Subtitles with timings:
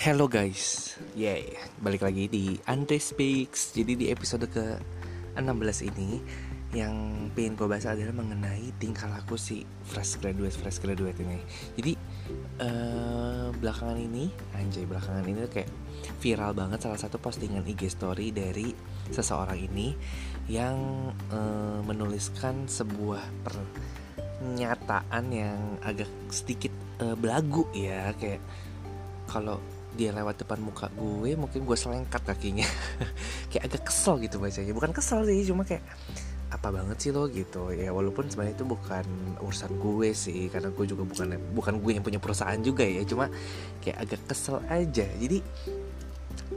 [0.00, 1.44] Hello guys, yay,
[1.76, 3.76] balik lagi di Andre Speaks.
[3.76, 6.24] Jadi di episode ke-16 ini
[6.72, 6.96] Yang
[7.36, 11.44] pengen gue bahas adalah mengenai tingkah laku si fresh graduate fresh graduate ini.
[11.76, 11.92] Jadi
[12.64, 15.70] uh, belakangan ini, anjay belakangan ini tuh kayak
[16.16, 18.72] viral banget salah satu postingan IG story dari
[19.12, 19.92] seseorang ini
[20.48, 20.80] Yang
[21.28, 26.72] uh, menuliskan sebuah pernyataan yang agak sedikit
[27.04, 28.16] uh, belagu ya.
[28.16, 28.40] Kayak
[29.28, 29.60] kalau
[29.94, 32.66] dia lewat depan muka gue mungkin gue selengkat kakinya.
[33.50, 34.72] Kayak agak kesel gitu bacanya.
[34.74, 35.82] Bukan kesel sih cuma kayak
[36.50, 37.30] apa banget sih lo?
[37.30, 37.70] gitu.
[37.74, 39.06] Ya walaupun sebenarnya itu bukan
[39.42, 43.02] urusan gue sih karena gue juga bukan bukan gue yang punya perusahaan juga ya.
[43.06, 43.30] Cuma
[43.82, 45.06] kayak agak kesel aja.
[45.06, 45.38] Jadi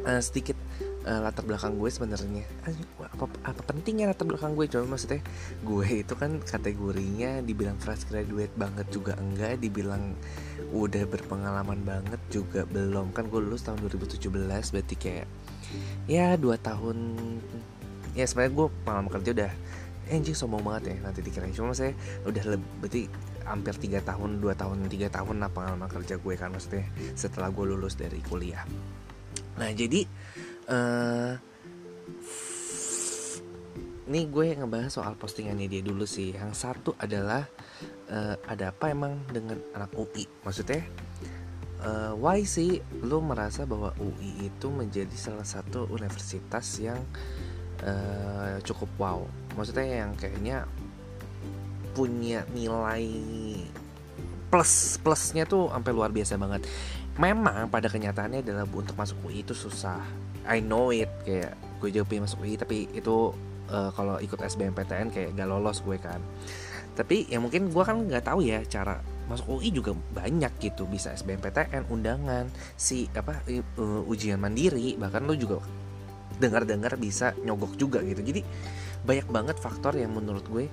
[0.06, 0.58] uh, sedikit
[1.06, 2.44] uh, latar belakang gue sebenarnya.
[3.00, 4.66] Apa apa pentingnya latar belakang gue?
[4.68, 5.22] Coba maksudnya
[5.64, 10.16] gue itu kan kategorinya dibilang fresh graduate banget juga enggak dibilang
[10.72, 13.12] udah berpengalaman banget juga belum.
[13.12, 15.28] Kan gue lulus tahun 2017 berarti kayak
[16.06, 17.18] ya dua tahun
[18.14, 19.52] ya sebenarnya gue pengalaman kerja udah
[20.12, 21.96] anjing sombong banget ya nanti dikira cuma saya
[22.28, 23.02] udah lebih berarti
[23.44, 27.66] hampir tiga tahun dua tahun tiga tahun lah pengalaman kerja gue kan maksudnya setelah gue
[27.68, 28.64] lulus dari kuliah.
[29.60, 30.08] Nah jadi
[30.70, 31.34] uh,
[34.08, 36.36] ini gue ngebahas soal postingannya dia dulu sih.
[36.36, 37.48] Yang satu adalah
[38.12, 40.84] uh, ada apa emang dengan anak UI maksudnya
[41.84, 47.00] uh, why sih lo merasa bahwa UI itu menjadi salah satu universitas yang
[47.84, 49.20] uh, cukup wow?
[49.60, 50.66] Maksudnya yang kayaknya
[51.94, 53.06] punya nilai
[54.50, 56.66] plus plusnya tuh sampai luar biasa banget.
[57.22, 60.02] Memang pada kenyataannya adalah untuk masuk UI itu susah
[60.48, 63.36] I know it kayak gue juga pengen masuk UI tapi itu
[63.72, 66.20] uh, kalau ikut SBMPTN kayak gak lolos gue kan.
[66.94, 71.16] Tapi ya mungkin gue kan nggak tahu ya cara masuk UI juga banyak gitu bisa
[71.16, 72.46] SBMPTN undangan
[72.78, 73.42] si apa
[73.80, 75.58] uh, ujian mandiri bahkan lo juga
[76.38, 78.22] dengar-dengar bisa nyogok juga gitu.
[78.22, 78.42] Jadi
[79.04, 80.70] banyak banget faktor yang menurut gue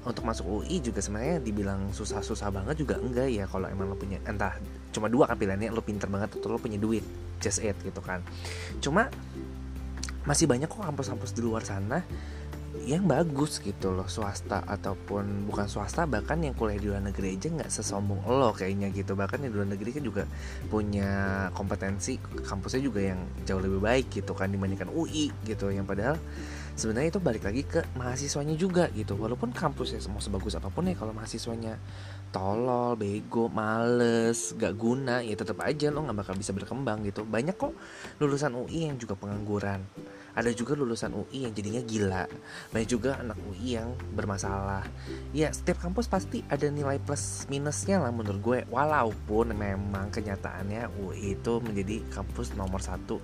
[0.00, 4.16] untuk masuk UI juga sebenarnya dibilang susah-susah banget juga enggak ya kalau emang lo punya
[4.24, 4.56] entah
[4.96, 7.04] cuma dua kan pilihannya lo pinter banget atau lo punya duit
[7.40, 8.24] just it gitu kan.
[8.80, 9.12] Cuma
[10.24, 12.04] masih banyak kok kampus-kampus di luar sana
[12.86, 17.50] yang bagus gitu loh swasta ataupun bukan swasta bahkan yang kuliah di luar negeri aja
[17.50, 19.12] nggak sesombong lo kayaknya gitu.
[19.18, 20.24] Bahkan di luar negeri kan juga
[20.70, 21.10] punya
[21.52, 25.68] kompetensi kampusnya juga yang jauh lebih baik gitu kan dibandingkan UI gitu.
[25.68, 26.16] Yang padahal
[26.80, 29.12] sebenarnya itu balik lagi ke mahasiswanya juga gitu.
[29.20, 31.76] Walaupun kampusnya mau sebagus apa pun ya kalau mahasiswanya
[32.32, 37.28] tolol bego males gak guna ya tetap aja lo nggak bakal bisa berkembang gitu.
[37.28, 37.76] Banyak kok
[38.16, 39.84] lulusan UI yang juga pengangguran.
[40.32, 42.24] Ada juga lulusan UI yang jadinya gila.
[42.72, 44.88] Banyak juga anak UI yang bermasalah.
[45.36, 48.58] Ya setiap kampus pasti ada nilai plus minusnya lah menurut gue.
[48.72, 53.20] Walaupun memang kenyataannya UI itu menjadi kampus nomor satu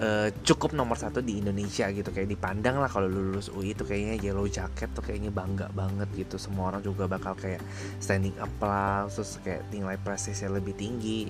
[0.00, 2.08] uh, cukup nomor satu di Indonesia gitu.
[2.08, 6.40] Kayak dipandang lah kalau lulus UI itu kayaknya yellow jacket tuh kayaknya bangga banget gitu.
[6.40, 7.60] Semua orang juga bakal kayak
[8.00, 11.28] standing applause terus kayak nilai prestisnya lebih tinggi.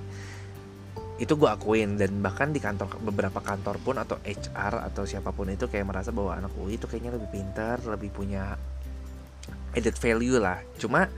[1.18, 1.98] Itu gue akuin.
[1.98, 6.14] Dan bahkan di kantor beberapa kantor pun atau HR atau siapa pun itu kayak merasa
[6.14, 8.54] bahwa anak UI itu kayaknya lebih pintar lebih punya
[9.72, 10.60] added value lah.
[10.78, 11.08] Cuma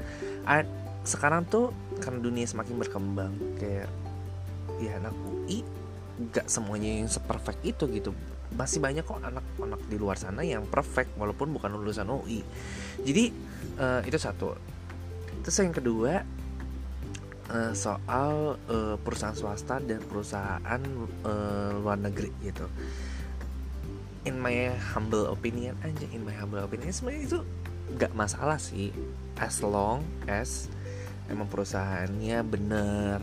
[1.04, 1.68] sekarang tuh
[2.00, 3.92] karena dunia semakin berkembang kayak
[4.80, 5.83] ya anak UI
[6.30, 8.10] gak semuanya yang seperfect itu gitu.
[8.54, 12.46] Masih banyak kok anak-anak di luar sana yang perfect walaupun bukan lulusan UI
[13.02, 13.34] jadi
[13.78, 14.54] uh, itu satu.
[15.42, 16.22] Terus yang kedua
[17.50, 20.80] uh, soal uh, perusahaan swasta dan perusahaan
[21.26, 22.70] uh, luar negeri gitu.
[24.24, 27.38] In my humble opinion aja in my humble opinion sebenarnya itu
[28.00, 28.94] gak masalah sih.
[29.36, 30.00] As long
[30.30, 30.70] as
[31.28, 33.18] emang perusahaannya bener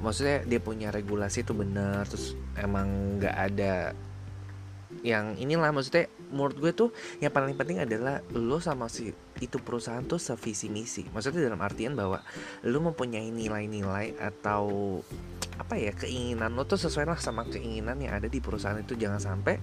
[0.00, 3.92] maksudnya dia punya regulasi itu benar terus emang nggak ada
[5.06, 6.90] yang inilah maksudnya menurut gue tuh
[7.22, 11.06] yang paling penting adalah lo sama si itu perusahaan tuh sevisi misi.
[11.08, 12.20] Maksudnya dalam artian bahwa
[12.66, 15.00] lo mempunyai nilai-nilai atau
[15.56, 18.98] apa ya keinginan lo tuh sesuai lah sama keinginan yang ada di perusahaan itu.
[18.98, 19.56] Jangan sampai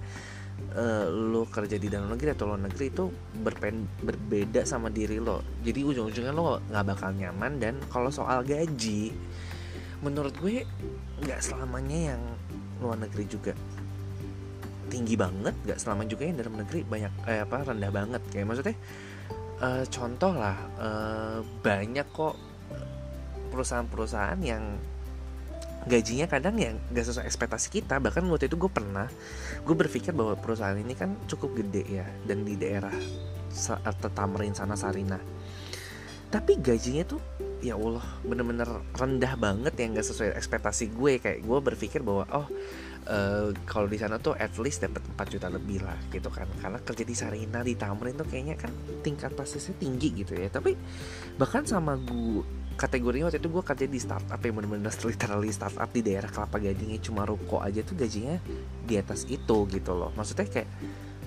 [0.74, 3.06] uh, lo kerja di dalam negeri atau luar negeri itu
[3.38, 5.46] berpen, berbeda sama diri lo.
[5.62, 9.14] Jadi ujung-ujungnya lo nggak bakal nyaman dan kalau soal gaji
[10.02, 10.64] menurut gue
[11.26, 12.22] nggak selamanya yang
[12.82, 13.54] luar negeri juga.
[14.88, 18.22] Tinggi banget nggak selama juga yang dalam negeri banyak eh, apa rendah banget.
[18.32, 18.78] Kayak maksudnya
[19.60, 22.36] uh, contoh lah uh, banyak kok
[23.50, 24.64] perusahaan-perusahaan yang
[25.88, 27.98] gajinya kadang yang gak sesuai ekspektasi kita.
[27.98, 29.08] Bahkan waktu itu gue pernah
[29.64, 32.94] gue berpikir bahwa perusahaan ini kan cukup gede ya dan di daerah
[34.14, 35.18] Tamrin sana Sarina
[36.28, 37.22] tapi gajinya tuh
[37.58, 41.14] ya Allah bener-bener rendah banget yang gak sesuai ekspektasi gue.
[41.24, 42.48] Kayak gue berpikir bahwa oh
[43.08, 46.46] uh, kalau di sana tuh at least dapat 4 juta lebih lah gitu kan.
[46.60, 48.72] Karena kerja di Sarina di Tamrin tuh kayaknya kan
[49.02, 50.52] tingkat prestisnya tinggi gitu ya.
[50.52, 50.76] Tapi
[51.40, 52.44] bahkan sama gue
[52.78, 57.02] kategorinya waktu itu gue kerja di startup yang bener-bener literally startup di daerah Kelapa Gadingnya
[57.02, 58.38] cuma ruko aja tuh gajinya
[58.86, 60.14] di atas itu gitu loh.
[60.14, 60.70] Maksudnya kayak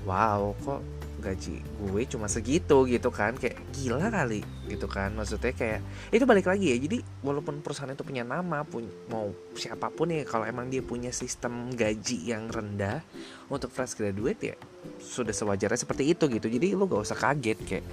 [0.07, 5.81] wow kok gaji gue cuma segitu gitu kan kayak gila kali gitu kan maksudnya kayak
[6.11, 10.25] itu balik lagi ya jadi walaupun perusahaan itu punya nama pun mau siapa pun ya
[10.25, 13.05] kalau emang dia punya sistem gaji yang rendah
[13.53, 14.57] untuk fresh graduate ya
[14.99, 17.85] sudah sewajarnya seperti itu gitu jadi lo gak usah kaget kayak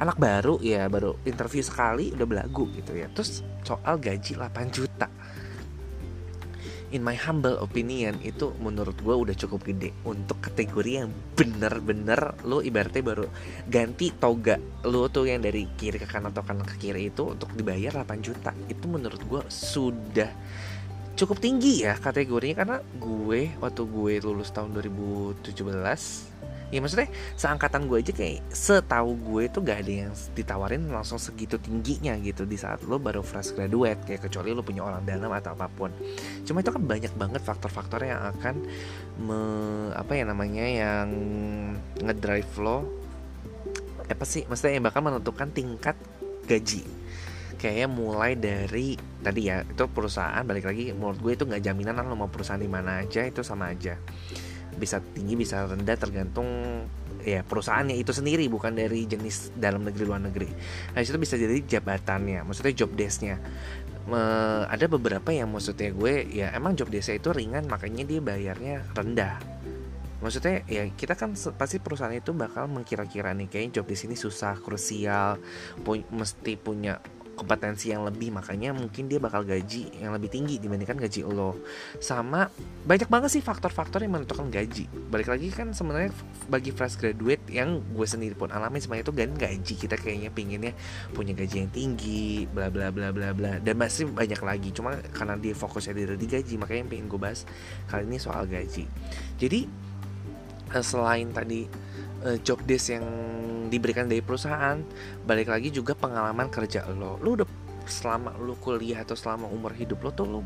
[0.00, 5.08] anak baru ya baru interview sekali udah belagu gitu ya terus soal gaji 8 juta
[6.90, 12.60] in my humble opinion itu menurut gue udah cukup gede untuk kategori yang bener-bener lo
[12.60, 13.26] ibaratnya baru
[13.70, 17.50] ganti toga lo tuh yang dari kiri ke kanan atau kanan ke kiri itu untuk
[17.54, 18.50] dibayar 8 juta.
[18.66, 20.30] Itu menurut gue sudah
[21.14, 25.52] cukup tinggi ya kategorinya karena gue waktu gue lulus tahun 2017
[26.70, 31.58] ya maksudnya seangkatan gue aja kayak setahu gue itu gak ada yang ditawarin langsung segitu
[31.58, 35.52] tingginya gitu di saat lo baru fresh graduate kayak kecuali lo punya orang dalam atau
[35.58, 35.90] apa pun.
[36.46, 38.54] Cuma itu kan banyak banget faktor-faktor yang akan
[39.18, 39.40] me,
[39.98, 41.08] apa ya namanya yang
[41.98, 42.86] ngedrive lo.
[44.06, 44.46] Apa sih?
[44.46, 45.98] Maksudnya yang bakal menentukan tingkat
[46.46, 46.82] gaji.
[47.60, 52.16] Kayaknya mulai dari tadi ya itu perusahaan balik lagi menurut gue itu nggak jaminan lo
[52.16, 54.00] mau perusahaan di mana aja itu sama aja
[54.80, 56.48] bisa tinggi bisa rendah tergantung
[57.20, 60.48] ya perusahaannya itu sendiri bukan dari jenis dalam negeri luar negeri.
[60.96, 63.36] Nah itu bisa jadi jabatannya, maksudnya job desknya.
[64.08, 64.20] Me,
[64.66, 69.36] ada beberapa yang maksudnya gue ya emang job desknya itu ringan makanya dia bayarnya rendah.
[70.20, 74.56] Maksudnya ya kita kan pasti perusahaan itu bakal mengkira-kira nih kayaknya job di sini susah,
[74.60, 75.40] krusial,
[75.80, 77.00] pu mesti punya
[77.40, 81.56] kompetensi yang lebih makanya mungkin dia bakal gaji yang lebih tinggi dibandingkan gaji lo.
[81.96, 82.52] Sama
[82.84, 84.84] banyak banget sih faktor-faktor yang menentukan gaji.
[85.08, 86.12] Balik lagi kan sebenarnya
[86.52, 90.72] bagi fresh graduate yang gue sendiri pun alami semuanya itu kan gaji kita kayaknya pinginnya
[91.16, 93.56] punya gaji yang tinggi bla bla bla bla bla.
[93.64, 97.48] Dan masih banyak lagi cuma karena dia fokusnya di gaji makanya yang pengen gue bahas
[97.88, 98.84] kali ini soal gaji.
[99.40, 99.89] Jadi
[100.78, 101.66] selain tadi
[102.22, 103.06] uh, job desk yang
[103.70, 104.78] diberikan dari perusahaan
[105.26, 107.18] balik lagi juga pengalaman kerja lo.
[107.18, 107.48] Lo udah
[107.86, 110.40] selama lo kuliah atau selama umur hidup lo tuh lo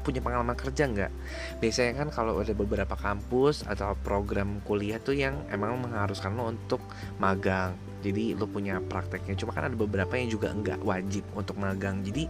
[0.00, 1.12] punya pengalaman kerja nggak?
[1.60, 6.80] Biasanya kan kalau ada beberapa kampus atau program kuliah tuh yang emang mengharuskan lo untuk
[7.20, 7.76] magang.
[8.00, 9.36] Jadi lo punya prakteknya.
[9.36, 12.00] Cuma kan ada beberapa yang juga nggak wajib untuk magang.
[12.00, 12.24] Jadi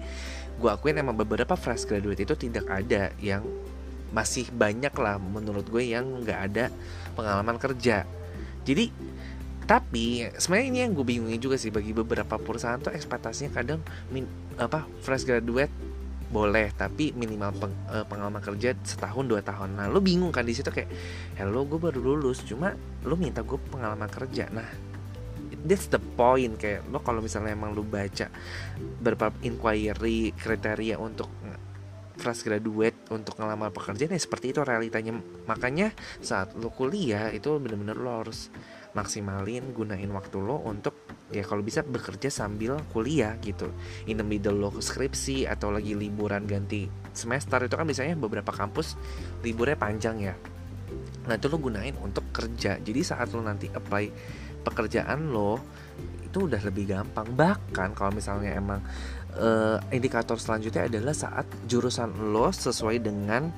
[0.59, 3.47] gue akuin emang beberapa fresh graduate itu tidak ada yang
[4.11, 6.65] masih banyak lah menurut gue yang nggak ada
[7.15, 8.05] pengalaman kerja.
[8.67, 8.91] Jadi
[9.71, 13.79] tapi sebenarnya ini yang gue bingungin juga sih bagi beberapa perusahaan tuh ekspektasinya kadang
[14.11, 14.27] min,
[14.59, 15.71] apa fresh graduate
[16.31, 19.79] boleh tapi minimal peng, uh, pengalaman kerja setahun dua tahun.
[19.79, 20.91] Nah lo bingung kan di situ kayak
[21.39, 22.75] hello gue baru lulus cuma
[23.07, 24.47] lo minta gue pengalaman kerja.
[24.51, 24.67] Nah
[25.67, 28.31] that's the point kayak lo kalau misalnya emang lo baca
[29.03, 31.27] beberapa inquiry kriteria untuk
[32.21, 35.17] fresh graduate untuk ngelamar pekerjaan ya seperti itu realitanya.
[35.49, 38.53] Makanya saat lo kuliah itu bener-bener lo harus
[38.93, 43.73] maksimalin gunain waktu lo untuk ya kalau bisa bekerja sambil kuliah gitu.
[44.11, 46.85] In the middle lo skripsi atau lagi liburan ganti
[47.17, 49.01] semester itu kan biasanya beberapa kampus
[49.41, 50.35] liburnya panjang ya.
[51.27, 52.77] Nah itu lo gunain untuk kerja.
[52.77, 54.05] Jadi saat lo nanti apply
[54.61, 55.57] pekerjaan lo
[56.31, 57.27] itu udah lebih gampang.
[57.35, 58.79] Bahkan kalau misalnya emang
[59.37, 63.53] uh, indikator selanjutnya adalah saat jurusan lo sesuai dengan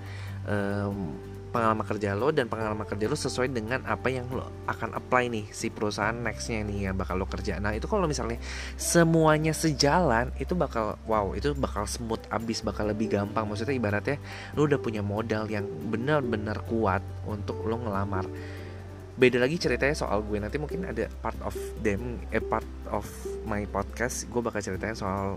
[0.49, 1.14] um,
[1.52, 5.45] pengalaman kerja lo dan pengalaman kerja lo sesuai dengan apa yang lo akan apply nih
[5.52, 7.61] si perusahaan nextnya nih yang bakal lo kerja.
[7.61, 8.41] Nah itu kalau misalnya
[8.81, 13.45] semuanya sejalan itu bakal wow itu bakal smooth abis bakal lebih gampang.
[13.45, 14.17] Maksudnya ibaratnya
[14.57, 18.25] lo udah punya modal yang benar-benar kuat untuk lo ngelamar.
[19.12, 20.41] Beda lagi ceritanya soal gue.
[20.41, 21.52] Nanti mungkin ada part of
[21.85, 23.05] them eh part of
[23.45, 25.37] my podcast gue bakal ceritain soal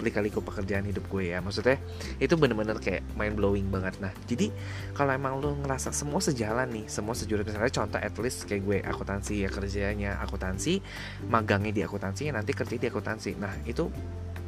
[0.00, 1.38] lika-liku pekerjaan hidup gue ya.
[1.44, 1.78] Maksudnya
[2.18, 3.96] itu bener-bener kayak mind blowing banget.
[4.00, 4.50] Nah jadi
[4.96, 8.78] kalau emang lo ngerasa semua sejalan nih semua sejurusan misalnya contoh at least kayak gue
[8.82, 10.80] akuntansi ya kerjanya akuntansi
[11.28, 13.36] magangnya di akuntansi ya nanti kerja di akuntansi.
[13.38, 13.86] Nah itu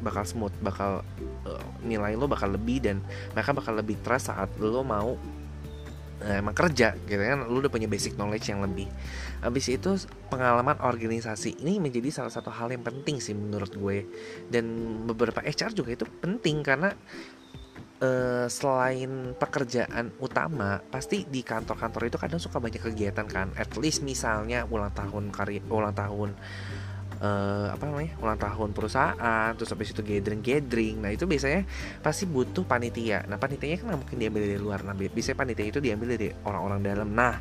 [0.03, 0.99] bakal smooth bakal
[1.47, 2.99] uh, nilai lo bakal lebih dan
[3.31, 5.15] mereka bakal lebih trust saat lo mau
[6.27, 7.43] emang kerja gitu kan.
[7.47, 8.87] Lu udah punya basic knowledge yang lebih.
[9.43, 9.91] Habis itu
[10.31, 14.07] pengalaman organisasi ini menjadi salah satu hal yang penting sih menurut gue.
[14.47, 14.65] Dan
[15.03, 16.95] beberapa HR juga itu penting karena
[18.03, 23.51] uh, selain pekerjaan utama pasti di kantor-kantor itu kadang suka banyak kegiatan kan.
[23.59, 26.35] At least misalnya ulang tahun karya ulang tahun
[27.23, 31.63] uh, apa namanya ulang tahun perusahaan terus habis itu gathering gathering nah itu biasanya
[32.03, 33.23] pasti butuh panitia.
[33.25, 34.83] Nah panitianya kan mungkin diambil dari luar.
[34.83, 37.09] Nah biasanya panitia itu diambil dari orang-orang dalam.
[37.15, 37.39] Nah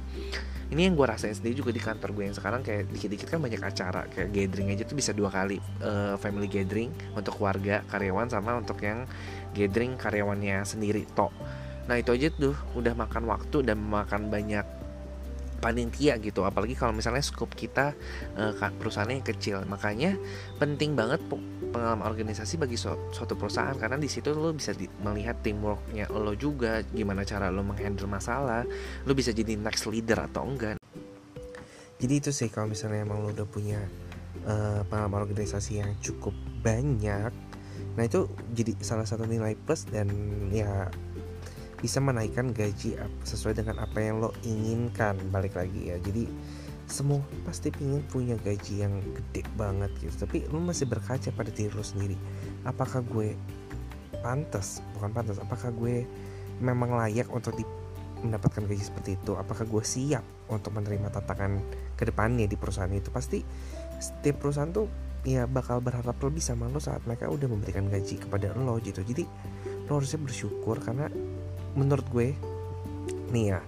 [0.73, 3.61] ini yang gue rasain sendiri juga di kantor gue yang sekarang kayak dikit-dikit kan banyak
[3.61, 4.09] acara.
[4.09, 5.61] Kayak gathering aja tuh bisa dua kali.
[5.83, 9.05] Uh, family gathering untuk keluarga karyawan sama untuk yang
[9.53, 11.35] gathering karyawannya sendiri tok
[11.83, 12.55] nah itu aja tuh.
[12.79, 14.62] Udah makan waktu dan makan banyak
[15.62, 16.42] panitia gitu.
[16.42, 17.95] Apalagi kalau misalnya scope kita
[18.35, 19.57] uh, perusahaannya yang kecil.
[19.71, 20.19] Makanya
[20.59, 21.23] penting banget
[21.71, 23.78] pengalaman organisasi bagi suatu perusahaan.
[23.78, 26.83] Karena di situ lo bisa di, melihat teamworknya lo juga.
[26.90, 28.66] Gimana cara lo menghandle masalah.
[29.07, 30.83] Lo bisa jadi next leader atau enggak.
[32.02, 33.78] Jadi itu sih kalau misalnya emang lo udah punya
[34.42, 36.35] uh, pengalaman organisasi yang cukup
[36.66, 37.31] banyak.
[37.95, 40.11] Nah itu jadi salah satu nilai plus dan
[40.50, 40.90] ya
[41.83, 42.95] bisa menaikkan gaji
[43.27, 45.99] sesuai dengan apa yang lo inginkan balik lagi ya.
[45.99, 46.31] Jadi
[46.87, 51.75] semua pasti ingin punya gaji yang gede banget gitu tapi lo masih berkaca pada diri
[51.75, 52.15] lo sendiri.
[52.62, 53.35] Apakah gue
[54.23, 54.79] pantas?
[54.95, 56.07] Bukan pantas apakah gue
[56.62, 57.67] memang layak untuk di,
[58.23, 59.35] mendapatkan gaji seperti itu?
[59.35, 61.59] Apakah gue siap untuk menerima tantangan
[61.99, 63.11] ke depannya di perusahaan itu?
[63.11, 63.43] Pasti
[63.99, 64.87] setiap perusahaan tuh
[65.23, 69.03] ya bakal berharap lebih sama lo saat mereka udah memberikan gaji kepada lo gitu.
[69.03, 69.25] Jadi
[69.89, 71.07] lo harusnya bersyukur karena
[71.75, 72.37] menurut gue
[73.33, 73.61] nih ya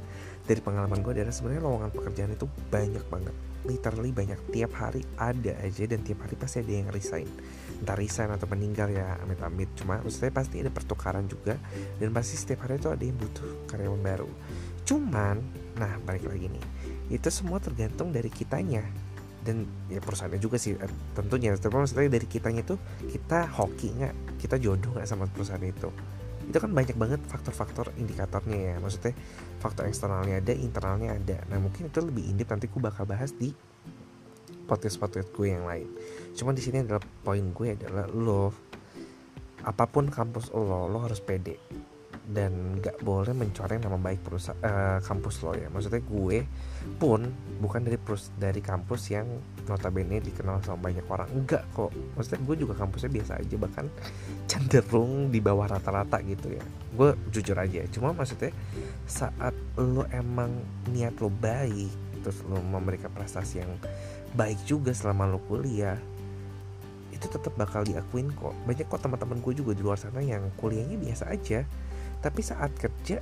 [0.45, 3.35] dari pengalaman gue adalah sebenarnya lowongan pekerjaan itu banyak banget.
[3.65, 4.37] Literally banyak.
[4.53, 7.25] Tiap hari ada aja dan tiap hari pasti ada yang resign.
[7.81, 9.73] Entah resign atau meninggal ya amit-amit.
[9.73, 11.57] Cuma maksudnya pasti ada pertukaran juga
[11.97, 14.29] dan pasti setiap hari itu ada yang butuh karyawan baru.
[14.85, 15.41] Cuman
[15.81, 16.65] nah balik lagi nih.
[17.09, 18.85] Itu semua tergantung dari kitanya.
[19.45, 21.57] Dan ya perusahaannya juga sih eh, tentunya.
[21.57, 22.77] Tapi maksudnya dari kitanya itu
[23.09, 24.15] kita hoki nggak?
[24.45, 25.89] Kita jodoh nggak sama perusahaan itu
[26.45, 28.77] itu kan banyak banget faktor-faktor indikatornya ya.
[28.79, 29.15] Maksudnya
[29.59, 31.39] faktor eksternalnya ada internalnya ada.
[31.49, 33.53] Nah mungkin itu lebih indip nanti gue bakal bahas di
[34.65, 35.89] podcast podcast gue yang lain.
[36.37, 38.53] Cuma di sini adalah poin gue adalah lo
[39.65, 41.57] apa pun kampus lo lo harus pede
[42.25, 45.69] dan gak boleh mencoreng nama baik perusahaan uh, kampus lo ya.
[45.69, 46.39] Maksudnya gue
[46.97, 47.21] pun
[47.61, 49.29] bukan dari perus dari kampus yang
[49.69, 51.29] notabene dikenal sama banyak orang.
[51.37, 51.93] Enggak kok.
[52.17, 53.87] Maksudnya gue juga kampusnya biasa aja bahkan
[54.49, 56.65] cenderung di bawah rata-rata gitu ya.
[56.97, 58.57] Gue jujur aja cuma maksudnya
[59.05, 60.49] saat lo emang
[60.89, 63.73] niat lo baik terus lo memberikan prestasi yang
[64.33, 66.01] baik juga selama lo kuliah
[67.13, 68.57] itu tetap bakal diakuin kok.
[68.65, 71.69] Banyak kok teman-teman gue juga di luar sana yang kuliahnya biasa aja
[72.25, 73.21] tapi saat kerja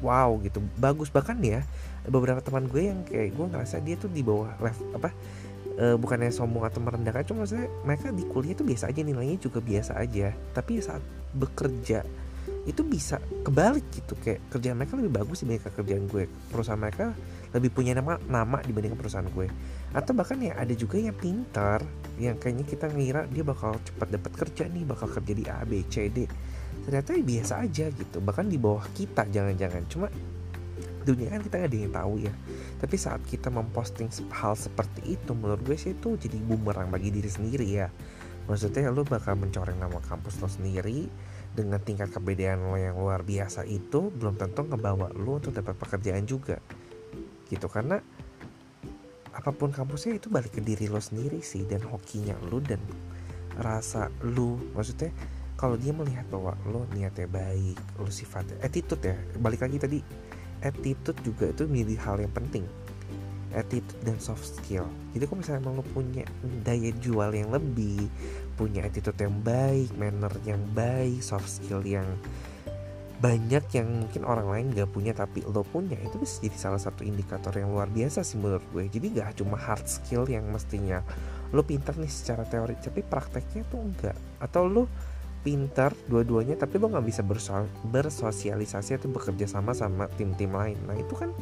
[0.00, 0.64] wow gitu.
[0.80, 1.60] Bagus bahkan ya
[2.08, 5.12] beberapa teman gue yang kayak gue ngerasa dia tuh di bawah level apa
[5.76, 9.60] e, bukannya sombong atau merendahkan cuma maksudnya mereka di kuliah itu biasa aja nilainya juga
[9.60, 10.32] biasa aja.
[10.56, 11.04] Tapi saat
[11.36, 12.00] bekerja
[12.64, 14.16] itu bisa kebalik gitu.
[14.24, 16.24] Kayak kerjaan mereka lebih bagus dibandingkan kerjaan gue.
[16.48, 17.12] Perusahaan mereka
[17.52, 19.46] lebih punya nama nama dibandingkan perusahaan gue.
[19.92, 21.84] Atau bahkan ya ada juga yang pintar
[22.16, 25.84] yang kayaknya kita ngira dia bakal cepat dapat kerja nih bakal kerja di A B
[25.88, 26.28] C D
[26.88, 28.24] ternyata ya biasa aja gitu.
[28.24, 29.84] Bahkan di bawah kita jangan-jangan.
[29.92, 30.08] Cuma
[31.04, 32.32] dunia kan kita nggak ada yang tahu ya.
[32.80, 37.28] Tapi saat kita memposting hal seperti itu menurut gue sih itu jadi bumerang bagi diri
[37.28, 37.92] sendiri ya.
[38.48, 41.04] Maksudnya lo bakal mencoreng nama kampus lo sendiri
[41.52, 46.24] dengan tingkat kebedaan lo yang luar biasa itu belum tentu ngebawa lo untuk dapat pekerjaan
[46.24, 46.56] juga.
[47.52, 48.00] Gitu karena
[49.36, 52.80] apa pun kampusnya itu balik ke diri lo sendiri sih dan hokinya lo dan
[53.60, 55.12] rasa lo maksudnya
[55.58, 59.98] kalau dia melihat bahwa lo niatnya baik lo sifatnya attitude ya balik lagi tadi
[60.62, 62.64] attitude juga itu menjadi hal yang penting.
[63.48, 64.84] Attitude dan soft skill.
[65.16, 66.24] Jadi kalau misalnya emang lo punya
[66.62, 68.10] daya jual yang lebih
[68.60, 72.06] punya attitude yang baik manner yang baik soft skill yang
[73.18, 77.02] banyak yang mungkin orang lain gak punya tapi lo punya itu bisa jadi salah satu
[77.02, 78.84] indikator yang luar biasa sih menurut gue.
[78.86, 81.02] Jadi gak cuma hard skill yang mestinya
[81.48, 84.84] lo pintar nih secara teori tapi prakteknya tuh enggak atau lo
[85.48, 87.24] pintar dua-duanya tapi lo nggak bisa
[87.88, 90.76] bersosialisasi atau bekerja sama sama tim-tim lain.
[90.84, 91.32] Nah itu kan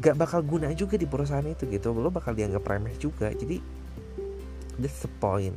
[0.00, 1.92] gak bakal guna juga di perusahaan itu gitu.
[1.92, 3.28] Lo bakal dianggap remeh juga.
[3.28, 3.60] Jadi
[4.80, 5.52] that's the point.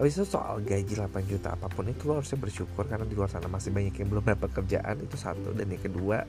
[0.00, 3.28] Habis itu soal gaji 8 juta apa pun itu lo harusnya bersyukur karena di luar
[3.28, 5.52] sana masih banyak yang belum dapat pekerjaan itu satu.
[5.52, 6.24] Dan yang kedua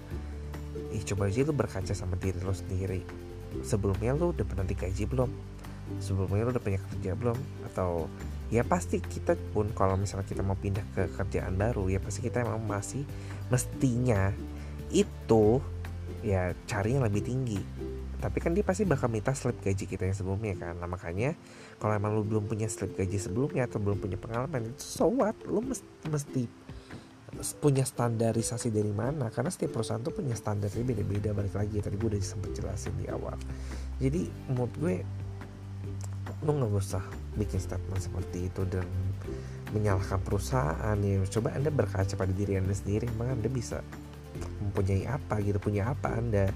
[0.91, 2.99] ih coba aja lo berkaca sama diri lo sendiri.
[3.63, 5.31] Sebelumnya lo udah pernah digaji belum?
[6.03, 7.39] Sebelumnya lo udah punya kerja belum?
[7.71, 8.11] Atau
[8.49, 12.41] ya pasti kita pun kalau misalnya kita mau pindah ke kerjaan baru ya pasti kita
[12.41, 13.05] emang masih
[13.53, 14.33] mestinya
[14.89, 15.61] itu
[16.25, 17.61] ya cari yang lebih tinggi.
[18.19, 20.75] Tapi kan dia pasti bakal minta slip gaji kita yang sebelumnya kan.
[20.75, 21.37] Nah makanya
[21.79, 25.37] kalau emang lu belum punya slip gaji sebelumnya atau belum punya pengalaman itu so what?
[25.47, 26.43] Lu mesti, mesti
[27.63, 29.31] punya standarisasi dari mana?
[29.31, 31.31] Karena setiap perusahaan tuh punya standarnya beda-beda.
[31.31, 33.39] Balik lagi tadi gue udah sempat jelasin di awal.
[34.03, 34.95] Jadi menurut gue
[36.43, 37.03] lu nggak usah
[37.39, 38.83] bikin statement seperti itu dan
[39.71, 41.23] menyalahkan perusahaan ya.
[41.31, 43.79] Coba anda berkaca pada diri anda sendiri emang anda bisa
[44.59, 45.57] mempunyai apa gitu?
[45.57, 46.51] Punya apa anda?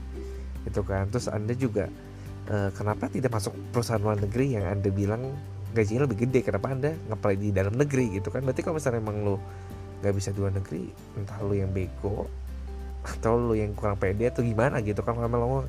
[0.68, 1.08] Itu kan.
[1.08, 1.88] Terus anda juga
[2.52, 5.32] uh, kenapa tidak masuk perusahaan luar negeri yang anda bilang
[5.72, 6.44] gajinya lebih gede?
[6.44, 8.44] Kenapa anda ngapain di dalam negeri gitu kan?
[8.44, 9.38] Berarti kalau misalnya emang lo
[10.04, 10.84] nggak bisa di luar negeri
[11.16, 12.28] entah lo yang bego
[13.04, 15.16] atau lo yang kurang pede atau gimana gitu kan?
[15.16, 15.64] Kalau lo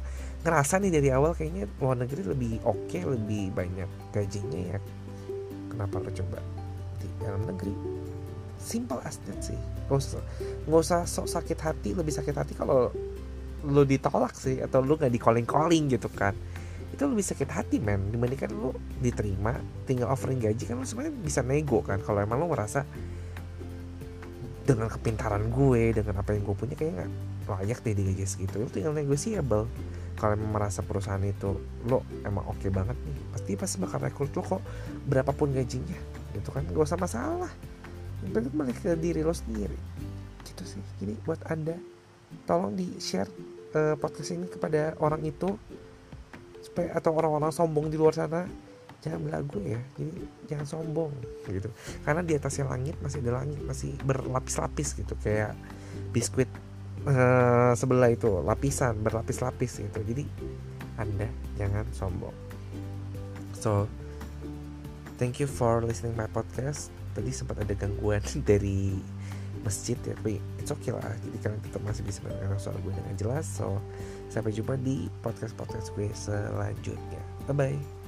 [0.45, 4.79] ngerasa nih dari awal kayaknya luar negeri lebih oke okay, lebih banyak gajinya ya
[5.75, 6.39] kenapa lo coba
[7.03, 7.75] di dalam negeri?
[8.63, 9.59] Simple as that sih.
[9.91, 10.23] Nggak usah
[10.71, 12.95] nggak usah sok sakit hati lebih sakit hati kalau
[13.65, 16.33] lo ditolak sih atau lo nggak di calling calling gitu kan.
[16.95, 18.15] Itu lebih sakit hati men.
[18.15, 21.99] Dibandingkan lo diterima tinggal offering gaji kan lo sebenarnya bisa nego kan.
[22.01, 22.87] Kalau emang lo merasa
[24.65, 27.13] dengan kepintaran gue dengan apa yang gue punya kayaknya
[27.45, 29.69] nggak layak deh digaji segitu lo tinggal negosiable
[30.15, 31.59] kalau emang merasa perusahaan itu
[31.91, 34.63] lo emang oke okay banget nih pasti pasti bakal rekrut lo kok
[35.07, 35.99] berapapun gajinya
[36.35, 36.67] gitu kan.
[36.67, 37.53] Gak usah masalah.
[38.25, 39.79] Berarti balik ke diri lo sendiri.
[40.43, 40.83] Gitu sih.
[41.01, 41.79] Jadi buat anda
[42.45, 43.31] tolong di share
[43.79, 45.55] uh, podcast ini kepada orang itu
[46.65, 48.43] supaya atau orang-orang sombong di luar sana
[49.05, 49.81] jangan belagu ya.
[49.95, 50.13] Jadi
[50.51, 51.13] jangan sombong
[51.47, 51.71] gitu.
[52.03, 55.55] Karena di atasnya langit masih ada langit masih berlapis-lapis gitu kayak
[56.11, 56.51] biskuit
[57.09, 60.25] uh, sebelah itu lapisan berlapis-lapis gitu jadi
[60.99, 61.27] anda
[61.59, 62.35] jangan sombong.
[63.59, 63.91] So
[65.19, 66.91] thank you for listening my podcast.
[67.15, 68.99] Tadi sempat ada gangguan dari
[69.65, 71.15] masjid ya tapi it's okay lah.
[71.25, 73.47] Jadi kalian tetap masih bisa mendengar suara gue dengan jelas.
[73.49, 73.81] So
[74.31, 77.23] sampai jumpa di podcast podcast gue selanjutnya.
[77.49, 78.04] Bye bye